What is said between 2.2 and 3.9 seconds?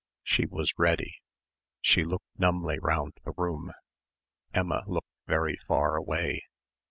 numbly round the room.